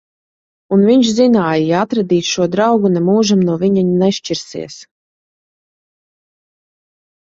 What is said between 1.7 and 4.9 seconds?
ja atradīs šo draugu, nemūžam no viņa nešķirsies.